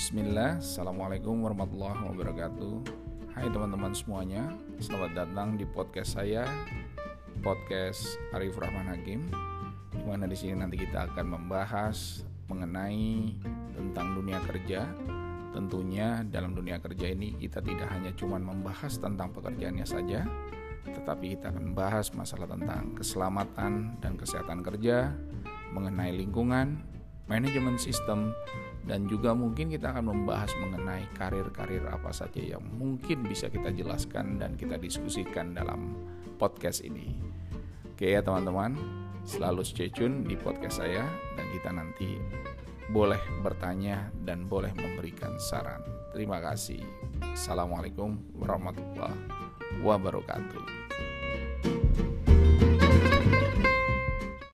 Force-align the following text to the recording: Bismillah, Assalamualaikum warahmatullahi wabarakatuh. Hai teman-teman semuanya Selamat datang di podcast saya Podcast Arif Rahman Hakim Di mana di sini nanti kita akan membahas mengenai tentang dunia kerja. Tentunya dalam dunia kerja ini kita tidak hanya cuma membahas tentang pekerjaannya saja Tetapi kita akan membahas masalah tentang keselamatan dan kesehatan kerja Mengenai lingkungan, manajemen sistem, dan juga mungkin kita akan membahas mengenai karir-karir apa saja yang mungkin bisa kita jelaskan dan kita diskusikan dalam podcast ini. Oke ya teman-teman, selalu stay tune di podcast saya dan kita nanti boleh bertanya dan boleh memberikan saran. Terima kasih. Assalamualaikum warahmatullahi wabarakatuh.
Bismillah, 0.00 0.64
Assalamualaikum 0.64 1.44
warahmatullahi 1.44 2.08
wabarakatuh. 2.08 2.74
Hai 3.36 3.52
teman-teman 3.52 3.92
semuanya 3.92 4.48
Selamat 4.80 5.12
datang 5.12 5.60
di 5.60 5.68
podcast 5.68 6.16
saya 6.16 6.48
Podcast 7.44 8.16
Arif 8.32 8.56
Rahman 8.56 8.96
Hakim 8.96 9.28
Di 9.92 10.00
mana 10.00 10.24
di 10.24 10.32
sini 10.32 10.56
nanti 10.56 10.80
kita 10.80 11.04
akan 11.04 11.36
membahas 11.36 12.24
mengenai 12.48 13.44
tentang 13.76 14.16
dunia 14.16 14.40
kerja. 14.40 14.88
Tentunya 15.52 16.24
dalam 16.24 16.56
dunia 16.56 16.80
kerja 16.80 17.04
ini 17.12 17.36
kita 17.36 17.60
tidak 17.60 17.92
hanya 17.92 18.16
cuma 18.16 18.40
membahas 18.40 18.96
tentang 18.96 19.36
pekerjaannya 19.36 19.84
saja 19.84 20.24
Tetapi 20.96 21.36
kita 21.36 21.52
akan 21.52 21.76
membahas 21.76 22.08
masalah 22.16 22.48
tentang 22.48 22.96
keselamatan 22.96 24.00
dan 24.00 24.16
kesehatan 24.16 24.64
kerja 24.64 25.12
Mengenai 25.76 26.16
lingkungan, 26.16 26.88
manajemen 27.30 27.78
sistem, 27.78 28.34
dan 28.84 29.06
juga 29.06 29.30
mungkin 29.32 29.70
kita 29.70 29.94
akan 29.94 30.10
membahas 30.10 30.50
mengenai 30.58 31.06
karir-karir 31.14 31.86
apa 31.86 32.10
saja 32.10 32.42
yang 32.42 32.60
mungkin 32.74 33.22
bisa 33.22 33.46
kita 33.46 33.70
jelaskan 33.70 34.42
dan 34.42 34.58
kita 34.58 34.74
diskusikan 34.76 35.54
dalam 35.54 35.94
podcast 36.42 36.82
ini. 36.82 37.14
Oke 37.86 38.18
ya 38.18 38.20
teman-teman, 38.24 38.74
selalu 39.22 39.62
stay 39.62 39.94
tune 39.94 40.26
di 40.26 40.34
podcast 40.34 40.82
saya 40.82 41.06
dan 41.38 41.46
kita 41.54 41.70
nanti 41.70 42.18
boleh 42.90 43.22
bertanya 43.46 44.10
dan 44.26 44.50
boleh 44.50 44.74
memberikan 44.74 45.38
saran. 45.38 45.86
Terima 46.10 46.42
kasih. 46.42 46.82
Assalamualaikum 47.22 48.18
warahmatullahi 48.34 49.14
wabarakatuh. 49.86 50.79